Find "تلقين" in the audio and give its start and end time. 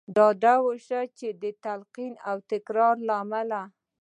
1.63-2.13